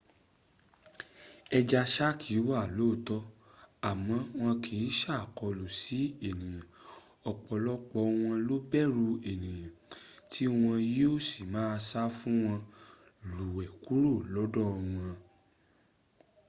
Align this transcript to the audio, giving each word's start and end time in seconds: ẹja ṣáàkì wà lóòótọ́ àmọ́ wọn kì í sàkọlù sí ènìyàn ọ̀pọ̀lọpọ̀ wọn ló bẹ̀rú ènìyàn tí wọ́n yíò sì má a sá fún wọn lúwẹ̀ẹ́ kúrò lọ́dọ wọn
ẹja 1.57 1.81
ṣáàkì 1.93 2.35
wà 2.47 2.59
lóòótọ́ 2.75 3.19
àmọ́ 3.89 4.19
wọn 4.39 4.53
kì 4.63 4.73
í 4.87 4.89
sàkọlù 4.99 5.65
sí 5.81 5.99
ènìyàn 6.29 6.67
ọ̀pọ̀lọpọ̀ 7.31 8.03
wọn 8.21 8.35
ló 8.47 8.55
bẹ̀rú 8.71 9.05
ènìyàn 9.31 9.73
tí 10.31 10.43
wọ́n 10.59 10.79
yíò 10.95 11.11
sì 11.27 11.41
má 11.53 11.61
a 11.75 11.83
sá 11.89 12.01
fún 12.17 12.37
wọn 12.45 12.59
lúwẹ̀ẹ́ 13.35 13.77
kúrò 13.83 14.13
lọ́dọ 14.33 14.63
wọn 14.93 15.13